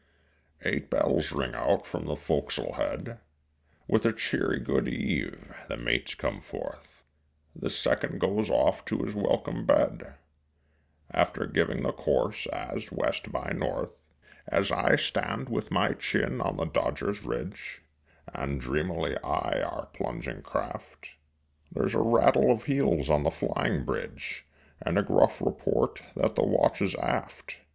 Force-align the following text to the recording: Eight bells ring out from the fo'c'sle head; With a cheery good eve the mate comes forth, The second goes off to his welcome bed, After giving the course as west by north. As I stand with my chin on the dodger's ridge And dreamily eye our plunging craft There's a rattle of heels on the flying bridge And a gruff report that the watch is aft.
Eight 0.63 0.89
bells 0.89 1.31
ring 1.31 1.53
out 1.53 1.85
from 1.85 2.05
the 2.07 2.15
fo'c'sle 2.15 2.73
head; 2.73 3.19
With 3.87 4.03
a 4.03 4.11
cheery 4.11 4.59
good 4.59 4.87
eve 4.87 5.53
the 5.67 5.77
mate 5.77 6.17
comes 6.17 6.43
forth, 6.43 7.03
The 7.55 7.69
second 7.69 8.19
goes 8.19 8.49
off 8.49 8.83
to 8.85 9.03
his 9.03 9.13
welcome 9.13 9.63
bed, 9.63 10.15
After 11.11 11.45
giving 11.45 11.83
the 11.83 11.91
course 11.93 12.47
as 12.47 12.91
west 12.91 13.31
by 13.31 13.51
north. 13.55 13.95
As 14.47 14.71
I 14.71 14.95
stand 14.95 15.49
with 15.49 15.69
my 15.69 15.93
chin 15.93 16.41
on 16.41 16.57
the 16.57 16.65
dodger's 16.65 17.23
ridge 17.23 17.83
And 18.33 18.59
dreamily 18.59 19.17
eye 19.17 19.61
our 19.63 19.85
plunging 19.93 20.41
craft 20.41 21.13
There's 21.71 21.93
a 21.93 21.99
rattle 22.01 22.49
of 22.51 22.63
heels 22.63 23.07
on 23.11 23.21
the 23.21 23.29
flying 23.29 23.85
bridge 23.85 24.47
And 24.81 24.97
a 24.97 25.03
gruff 25.03 25.41
report 25.43 26.01
that 26.15 26.33
the 26.35 26.43
watch 26.43 26.81
is 26.81 26.95
aft. 26.95 27.59